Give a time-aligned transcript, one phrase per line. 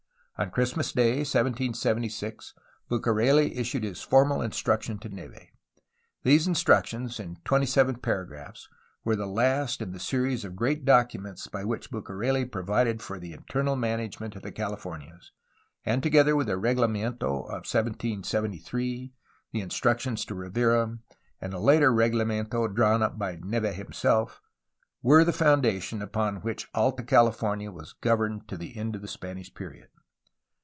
[0.37, 2.55] On Christmas Day 1776
[2.89, 5.49] Bucareli issued his formal instructions to Neve.
[6.23, 8.67] These in structions, in twenty seven paragraphs,
[9.03, 13.33] were the last in the series of great documents by which Bucareli provided for the
[13.33, 15.25] internal management of the CaUfornias,
[15.85, 19.13] and together with the reglamento of 1773,
[19.51, 20.97] the instructions to Rivera,
[21.39, 24.41] and a later reglamento drawn up by Neve himself
[25.03, 29.53] were the foundation upon which Alta California was governed to the end of the Spanish
[29.53, 29.89] period.